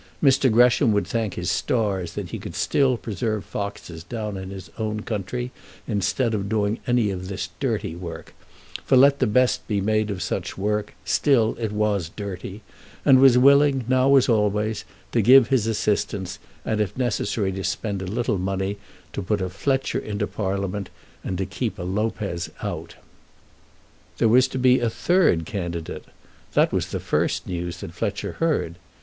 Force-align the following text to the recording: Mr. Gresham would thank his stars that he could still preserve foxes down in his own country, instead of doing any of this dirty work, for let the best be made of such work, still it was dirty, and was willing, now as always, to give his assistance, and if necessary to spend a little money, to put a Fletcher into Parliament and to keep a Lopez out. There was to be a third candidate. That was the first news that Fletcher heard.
Mr. 0.23 0.51
Gresham 0.51 0.93
would 0.93 1.05
thank 1.05 1.35
his 1.35 1.51
stars 1.51 2.13
that 2.13 2.29
he 2.31 2.39
could 2.39 2.55
still 2.55 2.97
preserve 2.97 3.45
foxes 3.45 4.03
down 4.03 4.35
in 4.35 4.49
his 4.49 4.71
own 4.79 5.01
country, 5.03 5.51
instead 5.87 6.33
of 6.33 6.49
doing 6.49 6.79
any 6.87 7.11
of 7.11 7.27
this 7.27 7.49
dirty 7.59 7.95
work, 7.95 8.33
for 8.83 8.97
let 8.97 9.19
the 9.19 9.27
best 9.27 9.67
be 9.67 9.79
made 9.79 10.09
of 10.09 10.23
such 10.23 10.57
work, 10.57 10.95
still 11.05 11.55
it 11.59 11.71
was 11.71 12.09
dirty, 12.15 12.63
and 13.05 13.19
was 13.19 13.37
willing, 13.37 13.85
now 13.87 14.15
as 14.15 14.27
always, 14.27 14.85
to 15.11 15.21
give 15.21 15.49
his 15.49 15.67
assistance, 15.67 16.39
and 16.65 16.81
if 16.81 16.97
necessary 16.97 17.51
to 17.51 17.63
spend 17.63 18.01
a 18.01 18.07
little 18.07 18.39
money, 18.39 18.77
to 19.13 19.21
put 19.21 19.39
a 19.39 19.49
Fletcher 19.49 19.99
into 19.99 20.25
Parliament 20.25 20.89
and 21.23 21.37
to 21.37 21.45
keep 21.45 21.77
a 21.77 21.83
Lopez 21.83 22.49
out. 22.63 22.95
There 24.17 24.27
was 24.27 24.47
to 24.47 24.57
be 24.57 24.79
a 24.79 24.89
third 24.89 25.45
candidate. 25.45 26.05
That 26.55 26.73
was 26.73 26.87
the 26.87 26.99
first 26.99 27.45
news 27.45 27.81
that 27.81 27.93
Fletcher 27.93 28.31
heard. 28.39 28.77